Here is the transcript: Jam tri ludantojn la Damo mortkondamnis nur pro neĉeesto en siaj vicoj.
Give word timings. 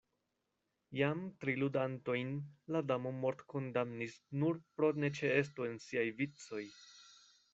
Jam 0.99 1.19
tri 1.43 1.53
ludantojn 1.63 2.31
la 2.75 2.81
Damo 2.93 3.11
mortkondamnis 3.25 4.17
nur 4.45 4.59
pro 4.79 4.91
neĉeesto 5.05 5.71
en 5.73 5.79
siaj 5.89 6.09
vicoj. 6.23 6.65